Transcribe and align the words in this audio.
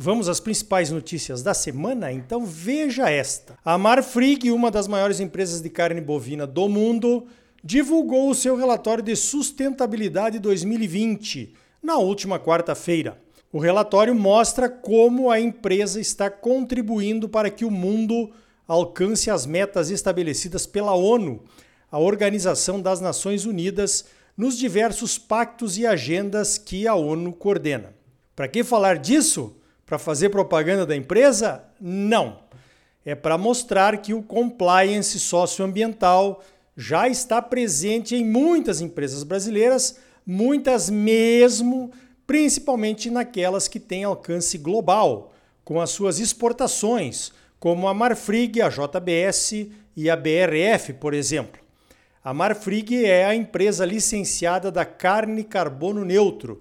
Vamos 0.00 0.28
às 0.28 0.38
principais 0.38 0.92
notícias 0.92 1.42
da 1.42 1.52
semana? 1.52 2.12
Então 2.12 2.46
veja 2.46 3.10
esta. 3.10 3.58
A 3.64 3.76
Marfrig, 3.76 4.48
uma 4.52 4.70
das 4.70 4.86
maiores 4.86 5.18
empresas 5.18 5.60
de 5.60 5.68
carne 5.68 6.00
bovina 6.00 6.46
do 6.46 6.68
mundo, 6.68 7.26
divulgou 7.64 8.30
o 8.30 8.34
seu 8.34 8.54
relatório 8.54 9.02
de 9.02 9.16
sustentabilidade 9.16 10.38
2020 10.38 11.52
na 11.82 11.96
última 11.96 12.38
quarta-feira. 12.38 13.20
O 13.52 13.58
relatório 13.58 14.14
mostra 14.14 14.68
como 14.68 15.32
a 15.32 15.40
empresa 15.40 16.00
está 16.00 16.30
contribuindo 16.30 17.28
para 17.28 17.50
que 17.50 17.64
o 17.64 17.70
mundo 17.70 18.30
alcance 18.68 19.28
as 19.32 19.46
metas 19.46 19.90
estabelecidas 19.90 20.64
pela 20.64 20.94
ONU, 20.94 21.42
a 21.90 21.98
Organização 21.98 22.80
das 22.80 23.00
Nações 23.00 23.44
Unidas, 23.44 24.04
nos 24.36 24.56
diversos 24.56 25.18
pactos 25.18 25.76
e 25.76 25.84
agendas 25.84 26.56
que 26.56 26.86
a 26.86 26.94
ONU 26.94 27.32
coordena. 27.32 27.96
Para 28.36 28.46
que 28.46 28.62
falar 28.62 28.98
disso? 28.98 29.56
Para 29.88 29.98
fazer 29.98 30.28
propaganda 30.28 30.84
da 30.84 30.94
empresa? 30.94 31.64
Não. 31.80 32.40
É 33.06 33.14
para 33.14 33.38
mostrar 33.38 33.96
que 34.02 34.12
o 34.12 34.22
compliance 34.22 35.18
socioambiental 35.18 36.44
já 36.76 37.08
está 37.08 37.40
presente 37.40 38.14
em 38.14 38.22
muitas 38.22 38.82
empresas 38.82 39.22
brasileiras, 39.22 39.98
muitas 40.26 40.90
mesmo, 40.90 41.90
principalmente 42.26 43.10
naquelas 43.10 43.66
que 43.66 43.80
têm 43.80 44.04
alcance 44.04 44.58
global, 44.58 45.32
com 45.64 45.80
as 45.80 45.88
suas 45.88 46.18
exportações, 46.18 47.32
como 47.58 47.88
a 47.88 47.94
Marfrig, 47.94 48.60
a 48.60 48.68
JBS 48.68 49.68
e 49.96 50.10
a 50.10 50.14
BRF, 50.14 50.92
por 51.00 51.14
exemplo. 51.14 51.62
A 52.22 52.34
Marfrig 52.34 53.06
é 53.06 53.24
a 53.24 53.34
empresa 53.34 53.86
licenciada 53.86 54.70
da 54.70 54.84
carne 54.84 55.42
carbono 55.44 56.04
neutro, 56.04 56.60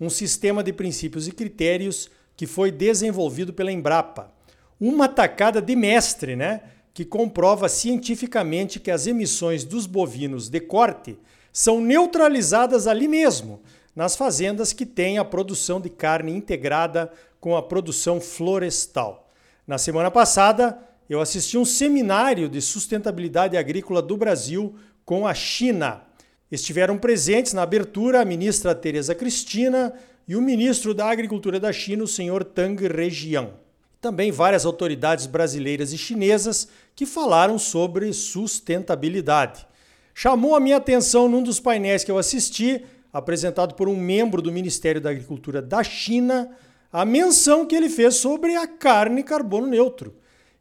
um 0.00 0.08
sistema 0.08 0.62
de 0.64 0.72
princípios 0.72 1.28
e 1.28 1.32
critérios 1.32 2.10
que 2.42 2.46
foi 2.48 2.72
desenvolvido 2.72 3.52
pela 3.52 3.70
Embrapa. 3.70 4.32
Uma 4.80 5.08
tacada 5.08 5.62
de 5.62 5.76
mestre, 5.76 6.34
né? 6.34 6.62
Que 6.92 7.04
comprova 7.04 7.68
cientificamente 7.68 8.80
que 8.80 8.90
as 8.90 9.06
emissões 9.06 9.62
dos 9.62 9.86
bovinos 9.86 10.48
de 10.48 10.58
corte 10.58 11.16
são 11.52 11.80
neutralizadas 11.80 12.88
ali 12.88 13.06
mesmo, 13.06 13.62
nas 13.94 14.16
fazendas 14.16 14.72
que 14.72 14.84
têm 14.84 15.18
a 15.18 15.24
produção 15.24 15.80
de 15.80 15.88
carne 15.88 16.32
integrada 16.32 17.12
com 17.38 17.56
a 17.56 17.62
produção 17.62 18.20
florestal. 18.20 19.30
Na 19.64 19.78
semana 19.78 20.10
passada, 20.10 20.76
eu 21.08 21.20
assisti 21.20 21.56
um 21.56 21.64
seminário 21.64 22.48
de 22.48 22.60
sustentabilidade 22.60 23.56
agrícola 23.56 24.02
do 24.02 24.16
Brasil 24.16 24.74
com 25.04 25.28
a 25.28 25.32
China. 25.32 26.02
Estiveram 26.50 26.98
presentes 26.98 27.52
na 27.52 27.62
abertura 27.62 28.20
a 28.20 28.24
ministra 28.24 28.74
Tereza 28.74 29.14
Cristina, 29.14 29.94
e 30.32 30.36
o 30.36 30.40
ministro 30.40 30.94
da 30.94 31.10
Agricultura 31.10 31.60
da 31.60 31.70
China, 31.74 32.04
o 32.04 32.08
senhor 32.08 32.42
Tang 32.42 32.88
Região. 32.88 33.52
Também 34.00 34.32
várias 34.32 34.64
autoridades 34.64 35.26
brasileiras 35.26 35.92
e 35.92 35.98
chinesas 35.98 36.68
que 36.96 37.04
falaram 37.04 37.58
sobre 37.58 38.10
sustentabilidade. 38.14 39.66
Chamou 40.14 40.56
a 40.56 40.60
minha 40.60 40.78
atenção 40.78 41.28
num 41.28 41.42
dos 41.42 41.60
painéis 41.60 42.02
que 42.02 42.10
eu 42.10 42.16
assisti, 42.16 42.82
apresentado 43.12 43.74
por 43.74 43.90
um 43.90 43.94
membro 43.94 44.40
do 44.40 44.50
Ministério 44.50 45.02
da 45.02 45.10
Agricultura 45.10 45.60
da 45.60 45.84
China, 45.84 46.48
a 46.90 47.04
menção 47.04 47.66
que 47.66 47.76
ele 47.76 47.90
fez 47.90 48.14
sobre 48.14 48.56
a 48.56 48.66
carne 48.66 49.22
carbono 49.22 49.66
neutro. 49.66 50.14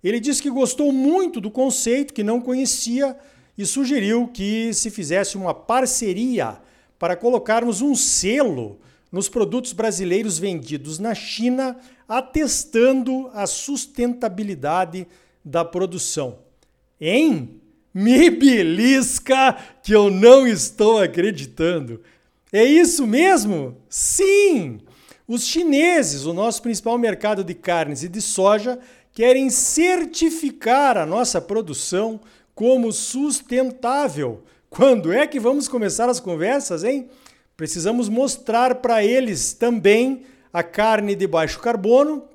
Ele 0.03 0.19
disse 0.19 0.41
que 0.41 0.49
gostou 0.49 0.91
muito 0.91 1.39
do 1.39 1.49
conceito, 1.49 2.13
que 2.13 2.25
não 2.25 2.41
conhecia, 2.41 3.15
e 3.57 3.65
sugeriu 3.65 4.27
que 4.27 4.73
se 4.73 4.89
fizesse 4.89 5.37
uma 5.37 5.53
parceria 5.53 6.57
para 6.99 7.15
colocarmos 7.15 7.81
um 7.81 7.95
selo 7.95 8.77
nos 9.11 9.27
produtos 9.27 9.73
brasileiros 9.73 10.39
vendidos 10.39 10.97
na 10.97 11.13
China, 11.13 11.77
atestando 12.07 13.29
a 13.33 13.45
sustentabilidade 13.45 15.07
da 15.43 15.65
produção. 15.65 16.39
Hein? 16.99 17.61
Me 17.93 18.29
belisca 18.29 19.57
que 19.83 19.93
eu 19.93 20.09
não 20.09 20.47
estou 20.47 20.99
acreditando. 20.99 22.01
É 22.53 22.63
isso 22.63 23.05
mesmo? 23.05 23.77
Sim! 23.89 24.79
Os 25.27 25.45
chineses, 25.45 26.25
o 26.25 26.33
nosso 26.33 26.61
principal 26.61 26.97
mercado 26.97 27.43
de 27.43 27.53
carnes 27.53 28.03
e 28.03 28.09
de 28.09 28.21
soja, 28.21 28.79
querem 29.13 29.49
certificar 29.49 30.97
a 30.97 31.05
nossa 31.05 31.41
produção 31.41 32.19
como 32.55 32.91
sustentável. 32.91 34.43
Quando 34.69 35.11
é 35.11 35.27
que 35.27 35.39
vamos 35.39 35.67
começar 35.67 36.09
as 36.09 36.19
conversas, 36.19 36.83
hein? 36.83 37.09
Precisamos 37.61 38.09
mostrar 38.09 38.73
para 38.73 39.03
eles 39.03 39.53
também 39.53 40.25
a 40.51 40.63
carne 40.63 41.13
de 41.13 41.27
baixo 41.27 41.59
carbono, 41.59 42.27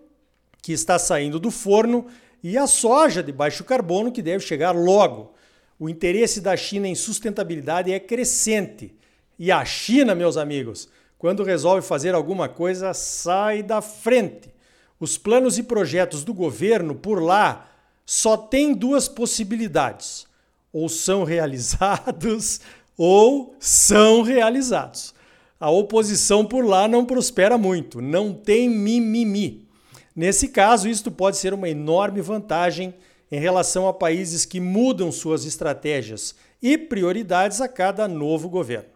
que 0.62 0.72
está 0.72 1.00
saindo 1.00 1.40
do 1.40 1.50
forno, 1.50 2.06
e 2.44 2.56
a 2.56 2.68
soja 2.68 3.24
de 3.24 3.32
baixo 3.32 3.64
carbono, 3.64 4.12
que 4.12 4.22
deve 4.22 4.46
chegar 4.46 4.70
logo. 4.70 5.34
O 5.80 5.88
interesse 5.88 6.40
da 6.40 6.56
China 6.56 6.86
em 6.86 6.94
sustentabilidade 6.94 7.92
é 7.92 7.98
crescente. 7.98 8.94
E 9.36 9.50
a 9.50 9.64
China, 9.64 10.14
meus 10.14 10.36
amigos, 10.36 10.88
quando 11.18 11.42
resolve 11.42 11.84
fazer 11.84 12.14
alguma 12.14 12.48
coisa, 12.48 12.94
sai 12.94 13.64
da 13.64 13.82
frente. 13.82 14.54
Os 15.00 15.18
planos 15.18 15.58
e 15.58 15.64
projetos 15.64 16.22
do 16.22 16.32
governo 16.32 16.94
por 16.94 17.20
lá 17.20 17.68
só 18.06 18.36
têm 18.36 18.72
duas 18.72 19.08
possibilidades: 19.08 20.24
ou 20.72 20.88
são 20.88 21.24
realizados 21.24 22.60
ou 22.96 23.56
são 23.58 24.22
realizados 24.22 25.15
a 25.58 25.70
oposição 25.70 26.44
por 26.44 26.64
lá 26.64 26.86
não 26.86 27.04
prospera 27.04 27.56
muito, 27.56 28.00
não 28.00 28.32
tem 28.32 28.68
mimimi. 28.68 29.66
Nesse 30.14 30.48
caso, 30.48 30.88
isto 30.88 31.10
pode 31.10 31.36
ser 31.36 31.54
uma 31.54 31.68
enorme 31.68 32.20
vantagem 32.20 32.94
em 33.30 33.40
relação 33.40 33.88
a 33.88 33.92
países 33.92 34.44
que 34.44 34.60
mudam 34.60 35.10
suas 35.10 35.44
estratégias 35.44 36.34
e 36.62 36.78
prioridades 36.78 37.60
a 37.60 37.68
cada 37.68 38.06
novo 38.06 38.48
governo. 38.48 38.88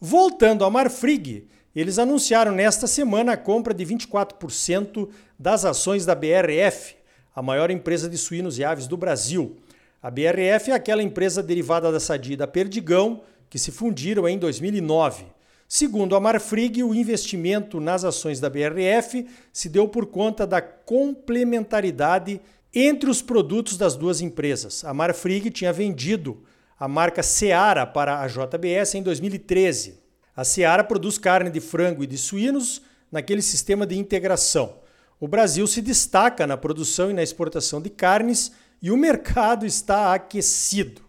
Voltando 0.00 0.64
a 0.64 0.70
Marfrig, 0.70 1.46
eles 1.74 1.98
anunciaram 1.98 2.52
nesta 2.52 2.86
semana 2.86 3.32
a 3.32 3.36
compra 3.36 3.72
de 3.72 3.84
24% 3.84 5.08
das 5.38 5.64
ações 5.64 6.04
da 6.04 6.14
BRF, 6.14 6.96
a 7.34 7.42
maior 7.42 7.70
empresa 7.70 8.08
de 8.08 8.18
suínos 8.18 8.58
e 8.58 8.64
aves 8.64 8.86
do 8.86 8.96
Brasil. 8.96 9.56
A 10.02 10.10
BRF 10.10 10.70
é 10.70 10.74
aquela 10.74 11.02
empresa 11.02 11.42
derivada 11.42 11.90
da 11.92 12.00
Sadia 12.00 12.34
e 12.34 12.36
da 12.36 12.46
Perdigão 12.46 13.22
que 13.48 13.58
se 13.58 13.70
fundiram 13.70 14.28
em 14.28 14.38
2009. 14.38 15.37
Segundo 15.70 16.16
a 16.16 16.20
Marfrig, 16.20 16.82
o 16.82 16.94
investimento 16.94 17.78
nas 17.78 18.02
ações 18.02 18.40
da 18.40 18.48
BRF 18.48 19.26
se 19.52 19.68
deu 19.68 19.86
por 19.86 20.06
conta 20.06 20.46
da 20.46 20.62
complementaridade 20.62 22.40
entre 22.74 23.10
os 23.10 23.20
produtos 23.20 23.76
das 23.76 23.94
duas 23.94 24.22
empresas. 24.22 24.82
A 24.82 24.94
Marfrig 24.94 25.50
tinha 25.50 25.70
vendido 25.70 26.42
a 26.80 26.88
marca 26.88 27.22
Seara 27.22 27.84
para 27.84 28.22
a 28.22 28.26
JBS 28.26 28.94
em 28.94 29.02
2013. 29.02 30.00
A 30.34 30.42
Seara 30.42 30.82
produz 30.82 31.18
carne 31.18 31.50
de 31.50 31.60
frango 31.60 32.02
e 32.02 32.06
de 32.06 32.16
suínos 32.16 32.80
naquele 33.12 33.42
sistema 33.42 33.86
de 33.86 33.98
integração. 33.98 34.76
O 35.20 35.28
Brasil 35.28 35.66
se 35.66 35.82
destaca 35.82 36.46
na 36.46 36.56
produção 36.56 37.10
e 37.10 37.14
na 37.14 37.22
exportação 37.22 37.82
de 37.82 37.90
carnes 37.90 38.52
e 38.80 38.90
o 38.90 38.96
mercado 38.96 39.66
está 39.66 40.14
aquecido. 40.14 41.02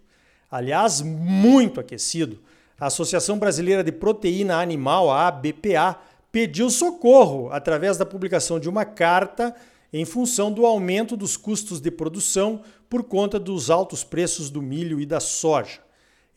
Aliás, 0.52 1.00
muito 1.00 1.80
aquecido 1.80 2.40
a 2.80 2.88
Associação 2.88 3.38
Brasileira 3.38 3.84
de 3.84 3.92
Proteína 3.92 4.62
Animal, 4.62 5.12
a 5.12 5.28
ABPA, 5.28 6.00
pediu 6.32 6.70
socorro 6.70 7.50
através 7.52 7.98
da 7.98 8.06
publicação 8.06 8.60
de 8.60 8.70
uma 8.70 8.86
carta 8.86 9.54
em 9.92 10.06
função 10.06 10.52
do 10.52 10.66
aumento 10.66 11.18
dos 11.18 11.36
custos 11.36 11.82
de 11.82 11.92
produção 11.92 12.62
por 12.90 13.04
conta 13.04 13.40
dos 13.40 13.70
altos 13.70 14.04
preços 14.04 14.50
do 14.50 14.62
milho 14.62 15.02
e 15.02 15.06
da 15.06 15.20
soja. 15.20 15.80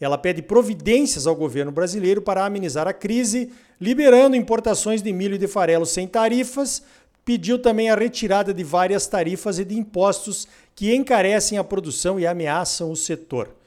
Ela 0.01 0.19
pede 0.19 0.43
providências 0.43 1.29
ao 1.29 1.37
governo 1.37 1.71
brasileiro 1.71 2.21
para 2.21 2.45
amenizar 2.45 2.89
a 2.89 2.93
crise, 2.93 3.53
liberando 3.81 4.35
importações 4.35 5.01
de 5.01 5.13
milho 5.13 5.37
e 5.37 5.39
de 5.39 5.47
farelo 5.47 5.87
sem 5.87 6.09
tarifas, 6.09 6.83
pediu 7.25 7.57
também 7.57 7.89
a 7.89 7.95
retirada 7.95 8.53
de 8.53 8.65
várias 8.65 9.07
tarifas 9.07 9.61
e 9.61 9.65
de 9.65 9.79
impostos 9.79 10.49
que 10.75 10.93
encarecem 10.93 11.57
a 11.57 11.63
produção 11.63 12.19
e 12.19 12.27
ameaçam 12.27 12.91
o 12.91 12.97
setor 12.97 13.62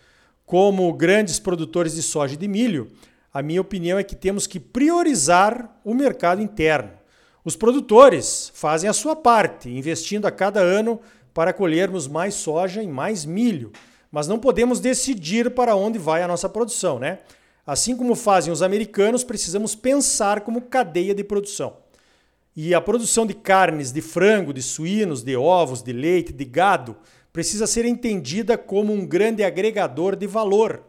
como 0.45 0.91
grandes 0.93 1.39
produtores 1.39 1.95
de 1.95 2.03
soja 2.03 2.35
e 2.35 2.37
de 2.37 2.47
milho, 2.47 2.91
a 3.33 3.41
minha 3.41 3.61
opinião 3.61 3.97
é 3.97 4.03
que 4.03 4.15
temos 4.15 4.47
que 4.47 4.59
priorizar 4.59 5.79
o 5.83 5.93
mercado 5.93 6.41
interno. 6.41 6.91
Os 7.43 7.55
produtores 7.55 8.51
fazem 8.53 8.89
a 8.89 8.93
sua 8.93 9.15
parte, 9.15 9.69
investindo 9.69 10.25
a 10.25 10.31
cada 10.31 10.59
ano 10.59 10.99
para 11.33 11.51
colhermos 11.51 12.07
mais 12.07 12.33
soja 12.35 12.81
e 12.81 12.87
mais 12.87 13.25
milho, 13.25 13.71
mas 14.11 14.27
não 14.27 14.39
podemos 14.39 14.79
decidir 14.79 15.51
para 15.51 15.75
onde 15.75 15.99
vai 15.99 16.23
a 16.23 16.27
nossa 16.27 16.47
produção, 16.47 16.97
né? 16.97 17.19
Assim 17.67 17.97
como 17.97 18.15
fazem 18.15 18.53
os 18.53 18.61
americanos, 18.61 19.23
precisamos 19.23 19.75
pensar 19.75 20.41
como 20.41 20.61
cadeia 20.61 21.13
de 21.13 21.23
produção. 21.23 21.77
E 22.55 22.73
a 22.73 22.79
produção 22.79 23.25
de 23.25 23.33
carnes, 23.33 23.91
de 23.91 24.01
frango, 24.01 24.53
de 24.53 24.61
suínos, 24.61 25.21
de 25.21 25.35
ovos, 25.35 25.81
de 25.81 25.91
leite, 25.91 26.31
de 26.31 26.45
gado, 26.45 26.95
precisa 27.35 27.67
ser 27.67 27.83
entendida 27.83 28.57
como 28.57 28.93
um 28.93 29.05
grande 29.05 29.43
agregador 29.43 30.15
de 30.15 30.25
valor. 30.25 30.81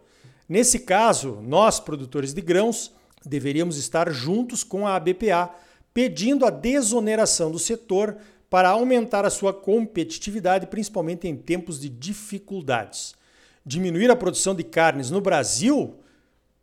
Nesse 0.48 0.78
caso, 0.78 1.40
nós, 1.42 1.80
produtores 1.80 2.32
de 2.32 2.40
grãos, 2.40 2.94
deveríamos 3.24 3.76
estar 3.76 4.12
juntos 4.12 4.62
com 4.62 4.86
a 4.86 4.94
ABPA, 4.94 5.50
pedindo 5.92 6.46
a 6.46 6.50
desoneração 6.50 7.50
do 7.50 7.58
setor 7.58 8.16
para 8.48 8.68
aumentar 8.68 9.24
a 9.24 9.30
sua 9.30 9.52
competitividade, 9.52 10.68
principalmente 10.68 11.26
em 11.26 11.34
tempos 11.34 11.80
de 11.80 11.88
dificuldades. 11.88 13.16
Diminuir 13.64 14.08
a 14.12 14.14
produção 14.14 14.54
de 14.54 14.62
carnes 14.62 15.10
no 15.10 15.20
Brasil 15.20 15.96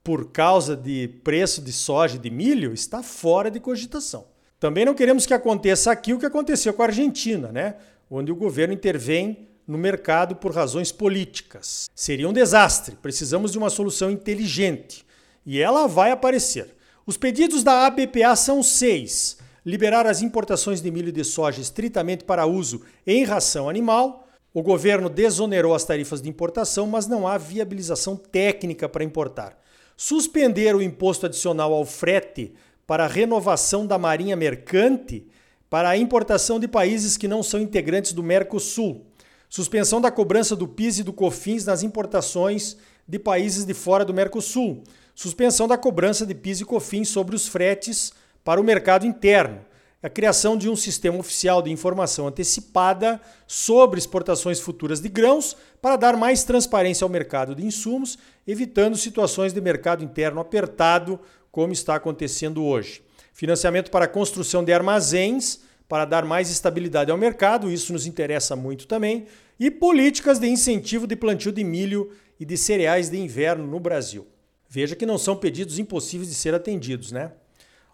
por 0.02 0.32
causa 0.32 0.78
de 0.78 1.10
preço 1.26 1.62
de 1.62 1.74
soja 1.74 2.16
e 2.16 2.20
de 2.20 2.30
milho 2.30 2.74
está 2.74 3.04
fora 3.04 3.52
de 3.52 3.60
cogitação. 3.60 4.28
Também 4.62 4.86
não 4.86 4.94
queremos 4.94 5.26
que 5.26 5.34
aconteça 5.34 5.92
aqui 5.92 6.14
o 6.14 6.20
que 6.20 6.26
aconteceu 6.26 6.74
com 6.74 6.84
a 6.84 6.86
Argentina, 6.86 7.52
né? 7.52 7.76
onde 8.10 8.32
o 8.32 8.36
governo 8.38 8.74
intervém 8.74 9.50
no 9.68 9.78
mercado 9.78 10.36
por 10.36 10.54
razões 10.54 10.92
políticas. 10.92 11.90
Seria 11.96 12.28
um 12.28 12.34
desastre. 12.34 12.96
Precisamos 13.02 13.52
de 13.52 13.58
uma 13.58 13.70
solução 13.70 14.12
inteligente. 14.12 15.06
E 15.46 15.60
ela 15.60 15.88
vai 15.88 16.12
aparecer. 16.12 16.76
Os 17.06 17.18
pedidos 17.18 17.64
da 17.64 17.86
ABPA 17.86 18.36
são 18.36 18.64
seis: 18.64 19.38
liberar 19.66 20.08
as 20.08 20.22
importações 20.22 20.82
de 20.82 20.90
milho 20.92 21.10
e 21.10 21.14
de 21.14 21.24
soja 21.24 21.62
estritamente 21.62 22.24
para 22.24 22.46
uso 22.46 22.82
em 23.06 23.24
ração 23.24 23.70
animal. 23.70 24.28
O 24.54 24.62
governo 24.62 25.10
desonerou 25.10 25.74
as 25.74 25.84
tarifas 25.84 26.22
de 26.22 26.30
importação, 26.30 26.86
mas 26.86 27.08
não 27.08 27.28
há 27.28 27.38
viabilização 27.38 28.16
técnica 28.16 28.88
para 28.88 29.04
importar. 29.04 29.58
Suspender 29.98 30.76
o 30.76 30.82
imposto 30.82 31.26
adicional 31.26 31.74
ao 31.74 31.86
frete 31.86 32.54
para 32.86 33.06
a 33.06 33.08
renovação 33.08 33.88
da 33.88 33.98
marinha 33.98 34.36
mercante 34.36 35.26
para 35.70 35.90
a 35.90 35.98
importação 35.98 36.60
de 36.60 36.68
países 36.68 37.18
que 37.18 37.28
não 37.28 37.42
são 37.42 37.60
integrantes 37.60 38.14
do 38.14 38.22
Mercosul. 38.22 39.08
Suspensão 39.54 40.02
da 40.02 40.10
cobrança 40.10 40.56
do 40.56 40.68
PIS 40.68 40.98
e 40.98 41.04
do 41.04 41.14
COFINS 41.14 41.64
nas 41.66 41.84
importações 41.84 42.76
de 43.08 43.20
países 43.20 43.66
de 43.66 43.74
fora 43.76 44.04
do 44.04 44.12
Mercosul. 44.12 44.84
Suspensão 45.14 45.68
da 45.68 45.78
cobrança 45.78 46.26
de 46.26 46.34
PIS 46.34 46.62
e 46.62 46.66
COFINS 46.66 47.10
sobre 47.10 47.36
os 47.36 47.48
fretes 47.48 48.12
para 48.44 48.60
o 48.60 48.64
mercado 48.64 49.06
interno. 49.06 49.64
A 50.02 50.10
criação 50.10 50.58
de 50.58 50.68
um 50.68 50.76
sistema 50.76 51.20
oficial 51.20 51.62
de 51.62 51.70
informação 51.70 52.28
antecipada 52.28 53.22
sobre 53.46 54.00
exportações 54.00 54.60
futuras 54.60 55.00
de 55.00 55.08
grãos 55.08 55.56
para 55.80 55.98
dar 55.98 56.18
mais 56.18 56.44
transparência 56.44 57.06
ao 57.06 57.10
mercado 57.10 57.54
de 57.54 57.64
insumos, 57.64 58.18
evitando 58.48 58.98
situações 58.98 59.54
de 59.54 59.62
mercado 59.62 60.04
interno 60.04 60.42
apertado 60.42 61.20
como 61.52 61.74
está 61.74 61.94
acontecendo 61.94 62.66
hoje. 62.66 63.04
Financiamento 63.32 63.92
para 63.92 64.06
a 64.06 64.08
construção 64.08 64.64
de 64.64 64.74
armazéns 64.74 65.60
para 65.88 66.06
dar 66.06 66.26
mais 66.26 66.50
estabilidade 66.50 67.12
ao 67.12 67.18
mercado, 67.18 67.72
isso 67.72 67.94
nos 67.94 68.06
interessa 68.06 68.56
muito 68.56 68.88
também, 68.88 69.26
e 69.60 69.70
políticas 69.70 70.40
de 70.40 70.48
incentivo 70.48 71.06
de 71.06 71.16
plantio 71.16 71.52
de 71.52 71.64
milho 71.64 72.12
e 72.40 72.46
de 72.46 72.58
cereais 72.58 73.10
de 73.10 73.18
inverno 73.18 73.68
no 73.68 73.80
Brasil. 73.80 74.28
Veja 74.68 74.96
que 74.96 75.06
não 75.06 75.18
são 75.18 75.36
pedidos 75.36 75.78
impossíveis 75.78 76.30
de 76.30 76.36
ser 76.36 76.54
atendidos, 76.54 77.12
né? 77.12 77.32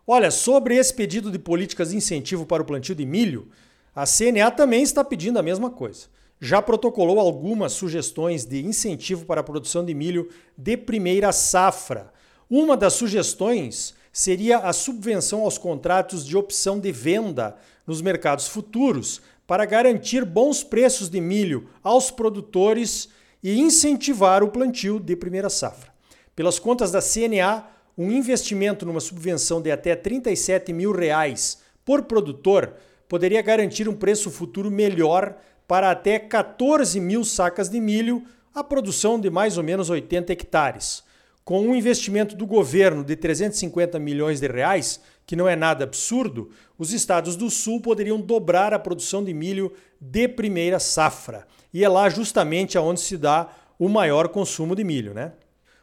Olha, 0.07 0.31
sobre 0.31 0.75
esse 0.75 0.93
pedido 0.93 1.29
de 1.29 1.37
políticas 1.37 1.89
de 1.89 1.97
incentivo 1.97 2.45
para 2.45 2.63
o 2.63 2.65
plantio 2.65 2.95
de 2.95 3.05
milho, 3.05 3.49
a 3.93 4.05
CNA 4.05 4.49
também 4.49 4.81
está 4.81 5.03
pedindo 5.03 5.37
a 5.37 5.43
mesma 5.43 5.69
coisa. 5.69 6.07
Já 6.39 6.61
protocolou 6.61 7.19
algumas 7.19 7.73
sugestões 7.73 8.45
de 8.45 8.65
incentivo 8.65 9.25
para 9.25 9.41
a 9.41 9.43
produção 9.43 9.83
de 9.83 9.93
milho 9.93 10.29
de 10.57 10.77
primeira 10.77 11.31
safra, 11.31 12.13
uma 12.49 12.77
das 12.77 12.93
sugestões 12.93 13.93
seria 14.11 14.59
a 14.59 14.73
subvenção 14.73 15.41
aos 15.41 15.57
contratos 15.57 16.25
de 16.25 16.35
opção 16.35 16.79
de 16.79 16.91
venda 16.91 17.55
nos 17.85 18.01
mercados 18.01 18.47
futuros 18.47 19.21
para 19.45 19.65
garantir 19.65 20.25
bons 20.25 20.63
preços 20.63 21.09
de 21.09 21.19
milho 21.19 21.69
aos 21.83 22.11
produtores 22.11 23.09
e 23.41 23.59
incentivar 23.59 24.43
o 24.43 24.49
plantio 24.49 24.99
de 24.99 25.15
primeira 25.15 25.49
safra. 25.49 25.91
Pelas 26.35 26.59
contas 26.59 26.91
da 26.91 27.01
CNA, 27.01 27.65
um 27.97 28.11
investimento 28.11 28.85
numa 28.85 28.99
subvenção 28.99 29.61
de 29.61 29.71
até 29.71 29.95
37 29.95 30.71
mil 30.71 30.91
reais 30.91 31.59
por 31.83 32.03
produtor 32.03 32.73
poderia 33.07 33.41
garantir 33.41 33.89
um 33.89 33.95
preço 33.95 34.29
futuro 34.29 34.69
melhor 34.69 35.35
para 35.67 35.91
até 35.91 36.17
14 36.19 36.99
mil 36.99 37.23
sacas 37.23 37.69
de 37.69 37.81
milho, 37.81 38.23
a 38.53 38.63
produção 38.63 39.19
de 39.19 39.29
mais 39.29 39.57
ou 39.57 39.63
menos 39.63 39.89
80 39.89 40.31
hectares. 40.31 41.03
Com 41.43 41.61
um 41.61 41.75
investimento 41.75 42.35
do 42.35 42.45
governo 42.45 43.03
de 43.03 43.15
350 43.15 43.97
milhões 43.99 44.39
de 44.39 44.47
reais, 44.47 44.99
que 45.25 45.35
não 45.35 45.47
é 45.47 45.55
nada 45.55 45.83
absurdo, 45.83 46.51
os 46.77 46.93
estados 46.93 47.35
do 47.35 47.49
sul 47.49 47.81
poderiam 47.81 48.19
dobrar 48.19 48.73
a 48.73 48.79
produção 48.79 49.23
de 49.23 49.33
milho 49.33 49.71
de 49.99 50.27
primeira 50.27 50.79
safra. 50.79 51.45
E 51.73 51.83
é 51.83 51.89
lá 51.89 52.09
justamente 52.09 52.77
aonde 52.77 52.99
se 52.99 53.17
dá 53.17 53.49
o 53.77 53.87
maior 53.87 54.29
consumo 54.29 54.75
de 54.75 54.83
milho, 54.83 55.13
né? 55.13 55.33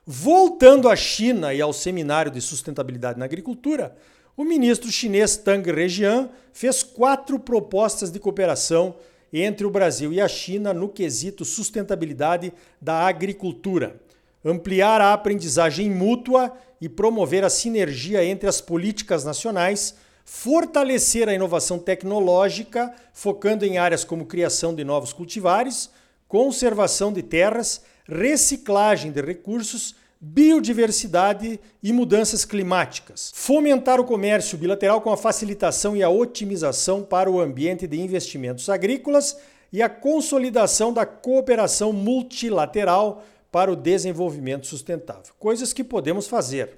Voltando 0.04 0.88
à 0.88 0.94
China 0.94 1.52
e 1.52 1.60
ao 1.60 1.72
seminário 1.72 2.30
de 2.30 2.40
sustentabilidade 2.40 3.18
na 3.18 3.24
agricultura, 3.24 3.96
o 4.36 4.44
ministro 4.44 4.90
chinês 4.90 5.36
Tang 5.36 5.68
Rejian 5.70 6.28
fez 6.52 6.82
quatro 6.82 7.38
propostas 7.38 8.10
de 8.10 8.20
cooperação 8.20 8.96
entre 9.32 9.66
o 9.66 9.70
Brasil 9.70 10.12
e 10.12 10.20
a 10.20 10.28
China 10.28 10.72
no 10.72 10.88
quesito 10.88 11.44
sustentabilidade 11.44 12.52
da 12.80 13.06
agricultura 13.06 14.00
ampliar 14.46 15.00
a 15.00 15.12
aprendizagem 15.12 15.90
mútua 15.90 16.52
e 16.80 16.88
promover 16.88 17.44
a 17.44 17.50
sinergia 17.50 18.24
entre 18.24 18.48
as 18.48 18.60
políticas 18.60 19.24
nacionais, 19.24 19.96
fortalecer 20.24 21.28
a 21.28 21.34
inovação 21.34 21.80
tecnológica, 21.80 22.94
focando 23.12 23.64
em 23.64 23.76
áreas 23.76 24.04
como 24.04 24.24
criação 24.24 24.72
de 24.72 24.84
novos 24.84 25.12
cultivares, 25.12 25.90
conservação 26.28 27.12
de 27.12 27.22
terras, 27.22 27.82
reciclagem 28.08 29.10
de 29.10 29.20
recursos, 29.20 29.96
biodiversidade 30.20 31.58
e 31.82 31.92
mudanças 31.92 32.44
climáticas. 32.44 33.32
Fomentar 33.34 34.00
o 34.00 34.04
comércio 34.04 34.56
bilateral 34.56 35.00
com 35.00 35.10
a 35.10 35.16
facilitação 35.16 35.96
e 35.96 36.04
a 36.04 36.08
otimização 36.08 37.02
para 37.02 37.30
o 37.30 37.40
ambiente 37.40 37.86
de 37.86 38.00
investimentos 38.00 38.68
agrícolas 38.68 39.36
e 39.72 39.82
a 39.82 39.88
consolidação 39.88 40.92
da 40.92 41.04
cooperação 41.04 41.92
multilateral 41.92 43.24
para 43.56 43.72
o 43.72 43.74
desenvolvimento 43.74 44.66
sustentável. 44.66 45.32
Coisas 45.38 45.72
que 45.72 45.82
podemos 45.82 46.28
fazer. 46.28 46.76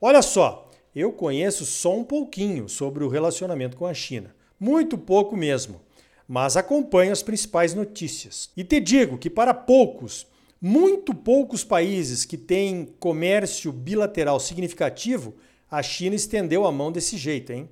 Olha 0.00 0.20
só, 0.20 0.68
eu 0.92 1.12
conheço 1.12 1.64
só 1.64 1.96
um 1.96 2.02
pouquinho 2.02 2.68
sobre 2.68 3.04
o 3.04 3.08
relacionamento 3.08 3.76
com 3.76 3.86
a 3.86 3.94
China, 3.94 4.34
muito 4.58 4.98
pouco 4.98 5.36
mesmo, 5.36 5.80
mas 6.26 6.56
acompanho 6.56 7.12
as 7.12 7.22
principais 7.22 7.74
notícias. 7.74 8.50
E 8.56 8.64
te 8.64 8.80
digo 8.80 9.18
que 9.18 9.30
para 9.30 9.54
poucos, 9.54 10.26
muito 10.60 11.14
poucos 11.14 11.62
países 11.62 12.24
que 12.24 12.36
têm 12.36 12.92
comércio 12.98 13.70
bilateral 13.70 14.40
significativo, 14.40 15.32
a 15.70 15.80
China 15.80 16.16
estendeu 16.16 16.66
a 16.66 16.72
mão 16.72 16.90
desse 16.90 17.16
jeito, 17.16 17.52
hein? 17.52 17.68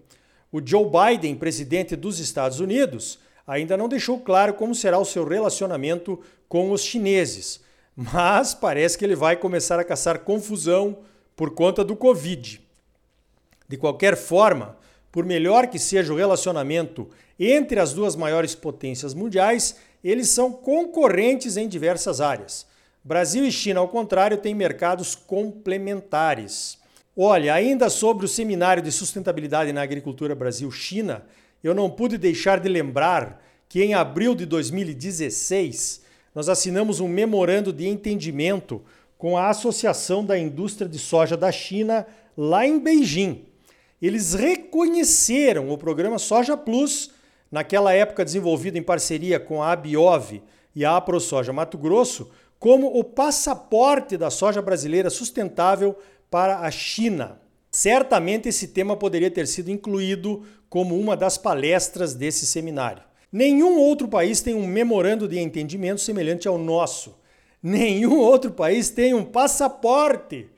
O 0.52 0.64
Joe 0.64 0.86
Biden, 0.88 1.34
presidente 1.34 1.96
dos 1.96 2.20
Estados 2.20 2.60
Unidos, 2.60 3.18
ainda 3.44 3.76
não 3.76 3.88
deixou 3.88 4.20
claro 4.20 4.54
como 4.54 4.76
será 4.76 4.96
o 4.96 5.04
seu 5.04 5.26
relacionamento 5.26 6.20
com 6.48 6.70
os 6.70 6.82
chineses, 6.82 7.63
mas 7.96 8.54
parece 8.54 8.98
que 8.98 9.04
ele 9.04 9.14
vai 9.14 9.36
começar 9.36 9.78
a 9.78 9.84
caçar 9.84 10.20
confusão 10.20 10.98
por 11.36 11.50
conta 11.50 11.84
do 11.84 11.94
Covid. 11.96 12.60
De 13.68 13.76
qualquer 13.76 14.16
forma, 14.16 14.76
por 15.10 15.24
melhor 15.24 15.68
que 15.68 15.78
seja 15.78 16.12
o 16.12 16.16
relacionamento 16.16 17.08
entre 17.38 17.78
as 17.78 17.92
duas 17.92 18.16
maiores 18.16 18.54
potências 18.54 19.14
mundiais, 19.14 19.76
eles 20.02 20.28
são 20.28 20.52
concorrentes 20.52 21.56
em 21.56 21.68
diversas 21.68 22.20
áreas. 22.20 22.66
Brasil 23.02 23.44
e 23.44 23.52
China, 23.52 23.80
ao 23.80 23.88
contrário, 23.88 24.38
têm 24.38 24.54
mercados 24.54 25.14
complementares. 25.14 26.78
Olha, 27.16 27.54
ainda 27.54 27.88
sobre 27.88 28.24
o 28.24 28.28
seminário 28.28 28.82
de 28.82 28.90
sustentabilidade 28.90 29.72
na 29.72 29.82
agricultura 29.82 30.34
Brasil-China, 30.34 31.24
eu 31.62 31.74
não 31.74 31.88
pude 31.88 32.18
deixar 32.18 32.60
de 32.60 32.68
lembrar 32.68 33.42
que 33.68 33.82
em 33.82 33.94
abril 33.94 34.34
de 34.34 34.44
2016 34.46 36.03
nós 36.34 36.48
assinamos 36.48 37.00
um 37.00 37.08
memorando 37.08 37.72
de 37.72 37.86
entendimento 37.86 38.82
com 39.16 39.36
a 39.38 39.48
Associação 39.48 40.24
da 40.24 40.38
Indústria 40.38 40.88
de 40.88 40.98
Soja 40.98 41.36
da 41.36 41.52
China 41.52 42.06
lá 42.36 42.66
em 42.66 42.78
Beijing. 42.78 43.44
Eles 44.02 44.34
reconheceram 44.34 45.70
o 45.70 45.78
programa 45.78 46.18
Soja 46.18 46.56
Plus, 46.56 47.10
naquela 47.50 47.92
época 47.92 48.24
desenvolvido 48.24 48.76
em 48.76 48.82
parceria 48.82 49.38
com 49.38 49.62
a 49.62 49.72
Abiov 49.72 50.42
e 50.74 50.84
a 50.84 50.96
AproSoja 50.96 51.52
Mato 51.52 51.78
Grosso, 51.78 52.30
como 52.58 52.98
o 52.98 53.04
passaporte 53.04 54.16
da 54.16 54.30
soja 54.30 54.60
brasileira 54.60 55.08
sustentável 55.08 55.96
para 56.30 56.60
a 56.60 56.70
China. 56.70 57.40
Certamente 57.70 58.48
esse 58.48 58.68
tema 58.68 58.96
poderia 58.96 59.30
ter 59.30 59.46
sido 59.46 59.70
incluído 59.70 60.44
como 60.68 60.98
uma 60.98 61.16
das 61.16 61.38
palestras 61.38 62.14
desse 62.14 62.46
seminário. 62.46 63.02
Nenhum 63.34 63.80
outro 63.80 64.06
país 64.06 64.40
tem 64.40 64.54
um 64.54 64.64
memorando 64.64 65.26
de 65.26 65.40
entendimento 65.40 66.00
semelhante 66.00 66.46
ao 66.46 66.56
nosso. 66.56 67.18
Nenhum 67.60 68.20
outro 68.20 68.52
país 68.52 68.90
tem 68.90 69.12
um 69.12 69.24
passaporte 69.24 70.48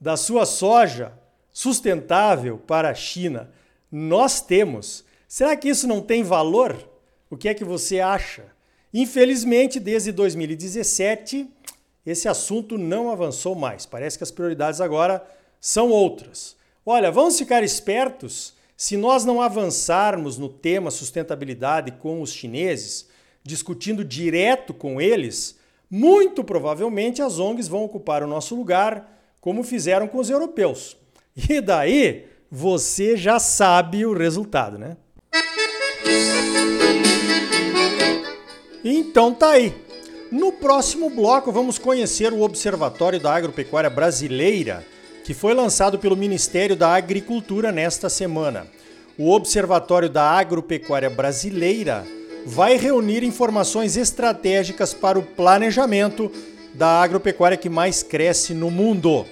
da 0.00 0.16
sua 0.16 0.46
soja 0.46 1.12
sustentável 1.52 2.56
para 2.56 2.88
a 2.88 2.94
China. 2.94 3.50
Nós 3.90 4.40
temos. 4.40 5.04
Será 5.26 5.56
que 5.56 5.68
isso 5.68 5.88
não 5.88 6.00
tem 6.00 6.22
valor? 6.22 6.76
O 7.28 7.36
que 7.36 7.48
é 7.48 7.54
que 7.54 7.64
você 7.64 7.98
acha? 7.98 8.44
Infelizmente, 8.94 9.80
desde 9.80 10.12
2017, 10.12 11.48
esse 12.06 12.28
assunto 12.28 12.78
não 12.78 13.10
avançou 13.10 13.56
mais. 13.56 13.86
Parece 13.86 14.16
que 14.16 14.22
as 14.22 14.30
prioridades 14.30 14.80
agora 14.80 15.28
são 15.60 15.90
outras. 15.90 16.54
Olha, 16.86 17.10
vamos 17.10 17.36
ficar 17.36 17.64
espertos 17.64 18.54
se 18.80 18.96
nós 18.96 19.26
não 19.26 19.42
avançarmos 19.42 20.38
no 20.38 20.48
tema 20.48 20.90
sustentabilidade 20.90 21.92
com 21.92 22.22
os 22.22 22.32
chineses, 22.32 23.06
discutindo 23.44 24.02
direto 24.02 24.72
com 24.72 24.98
eles, 24.98 25.58
muito 25.90 26.42
provavelmente 26.42 27.20
as 27.20 27.38
ONGs 27.38 27.68
vão 27.68 27.84
ocupar 27.84 28.22
o 28.22 28.26
nosso 28.26 28.56
lugar, 28.56 29.20
como 29.38 29.62
fizeram 29.62 30.08
com 30.08 30.16
os 30.16 30.30
europeus. 30.30 30.96
E 31.36 31.60
daí 31.60 32.24
você 32.50 33.18
já 33.18 33.38
sabe 33.38 34.06
o 34.06 34.16
resultado, 34.16 34.78
né? 34.78 34.96
Então 38.82 39.34
tá 39.34 39.50
aí. 39.50 39.74
No 40.32 40.52
próximo 40.52 41.10
bloco 41.10 41.52
vamos 41.52 41.78
conhecer 41.78 42.32
o 42.32 42.40
Observatório 42.40 43.20
da 43.20 43.34
Agropecuária 43.34 43.90
Brasileira 43.90 44.86
que 45.30 45.34
foi 45.34 45.54
lançado 45.54 45.96
pelo 45.96 46.16
Ministério 46.16 46.74
da 46.74 46.92
Agricultura 46.92 47.70
nesta 47.70 48.08
semana. 48.08 48.66
O 49.16 49.30
Observatório 49.30 50.10
da 50.10 50.24
Agropecuária 50.24 51.08
Brasileira 51.08 52.04
vai 52.44 52.76
reunir 52.76 53.22
informações 53.22 53.96
estratégicas 53.96 54.92
para 54.92 55.20
o 55.20 55.22
planejamento 55.22 56.32
da 56.74 57.00
agropecuária 57.00 57.56
que 57.56 57.68
mais 57.68 58.02
cresce 58.02 58.54
no 58.54 58.72
mundo. 58.72 59.24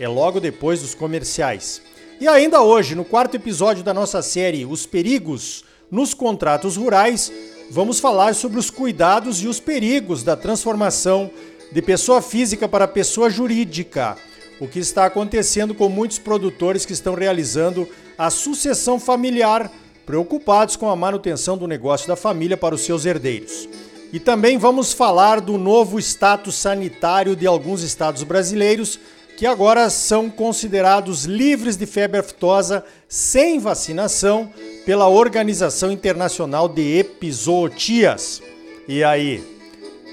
É 0.00 0.08
logo 0.08 0.40
depois 0.40 0.80
dos 0.80 0.92
comerciais. 0.92 1.80
E 2.20 2.26
ainda 2.26 2.60
hoje, 2.60 2.96
no 2.96 3.04
quarto 3.04 3.36
episódio 3.36 3.84
da 3.84 3.94
nossa 3.94 4.22
série 4.22 4.66
Os 4.66 4.86
Perigos 4.86 5.64
nos 5.88 6.14
Contratos 6.14 6.76
Rurais, 6.76 7.30
vamos 7.70 8.00
falar 8.00 8.34
sobre 8.34 8.58
os 8.58 8.70
cuidados 8.70 9.40
e 9.40 9.46
os 9.46 9.60
perigos 9.60 10.24
da 10.24 10.34
transformação 10.34 11.30
de 11.70 11.80
pessoa 11.80 12.20
física 12.20 12.66
para 12.68 12.88
pessoa 12.88 13.30
jurídica 13.30 14.16
o 14.60 14.68
que 14.68 14.78
está 14.78 15.06
acontecendo 15.06 15.74
com 15.74 15.88
muitos 15.88 16.18
produtores 16.18 16.86
que 16.86 16.92
estão 16.92 17.14
realizando 17.14 17.88
a 18.16 18.30
sucessão 18.30 18.98
familiar, 19.00 19.70
preocupados 20.06 20.76
com 20.76 20.88
a 20.88 20.96
manutenção 20.96 21.56
do 21.56 21.66
negócio 21.66 22.06
da 22.06 22.16
família 22.16 22.56
para 22.56 22.74
os 22.74 22.82
seus 22.82 23.04
herdeiros. 23.04 23.68
E 24.12 24.20
também 24.20 24.58
vamos 24.58 24.92
falar 24.92 25.40
do 25.40 25.58
novo 25.58 25.98
status 25.98 26.54
sanitário 26.54 27.34
de 27.34 27.46
alguns 27.46 27.82
estados 27.82 28.22
brasileiros 28.22 29.00
que 29.36 29.46
agora 29.46 29.90
são 29.90 30.30
considerados 30.30 31.24
livres 31.24 31.76
de 31.76 31.86
febre 31.86 32.20
aftosa 32.20 32.84
sem 33.08 33.58
vacinação 33.58 34.52
pela 34.86 35.08
Organização 35.08 35.90
Internacional 35.90 36.68
de 36.68 36.98
Epizootias. 36.98 38.40
E 38.86 39.02
aí, 39.02 39.42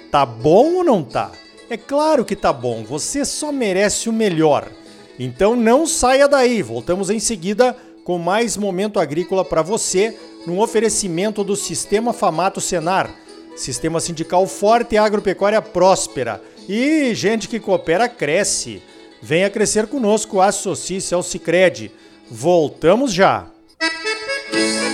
tá 0.10 0.26
bom 0.26 0.78
ou 0.78 0.84
não 0.84 1.04
tá? 1.04 1.32
É 1.72 1.78
claro 1.78 2.26
que 2.26 2.36
tá 2.36 2.52
bom, 2.52 2.84
você 2.84 3.24
só 3.24 3.50
merece 3.50 4.10
o 4.10 4.12
melhor. 4.12 4.70
Então 5.18 5.56
não 5.56 5.88
saia 5.88 6.28
daí, 6.28 6.62
voltamos 6.62 7.10
em 7.10 7.18
seguida 7.18 7.74
com 8.04 8.18
mais 8.18 8.58
momento 8.58 9.00
agrícola 9.00 9.46
para 9.46 9.62
você, 9.62 10.14
num 10.46 10.60
oferecimento 10.60 11.46
do 11.46 11.56
Sistema 11.56 12.12
Famato 12.12 12.60
Senar, 12.60 13.10
Sistema 13.56 14.02
Sindical 14.02 14.46
Forte 14.48 14.96
e 14.96 14.98
Agropecuária 14.98 15.62
Próspera. 15.62 16.42
E 16.68 17.16
gente 17.16 17.48
que 17.48 17.58
coopera 17.58 18.10
cresce. 18.10 18.84
Venha 19.22 19.50
crescer 19.50 19.88
conosco, 19.88 20.42
associe-se 20.42 21.14
ao 21.14 21.24
Cicred. 21.24 21.90
Voltamos 22.30 23.14
já! 23.14 23.48
Música 24.52 24.91